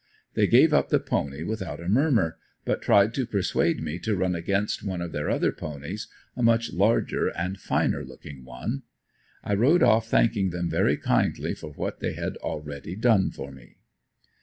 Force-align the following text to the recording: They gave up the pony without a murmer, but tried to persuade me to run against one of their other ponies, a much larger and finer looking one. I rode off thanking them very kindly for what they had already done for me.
They 0.33 0.47
gave 0.47 0.73
up 0.73 0.89
the 0.89 0.99
pony 0.99 1.43
without 1.43 1.79
a 1.79 1.87
murmer, 1.87 2.39
but 2.65 2.81
tried 2.81 3.13
to 3.13 3.27
persuade 3.27 3.83
me 3.83 3.99
to 3.99 4.15
run 4.17 4.33
against 4.33 4.83
one 4.83 4.99
of 4.99 5.11
their 5.11 5.29
other 5.29 5.51
ponies, 5.51 6.07
a 6.35 6.41
much 6.41 6.73
larger 6.73 7.27
and 7.27 7.59
finer 7.59 8.03
looking 8.03 8.43
one. 8.43 8.81
I 9.43 9.53
rode 9.53 9.83
off 9.83 10.07
thanking 10.09 10.49
them 10.49 10.71
very 10.71 10.97
kindly 10.97 11.53
for 11.53 11.71
what 11.73 11.99
they 11.99 12.13
had 12.13 12.35
already 12.37 12.95
done 12.95 13.29
for 13.29 13.51
me. 13.51 13.77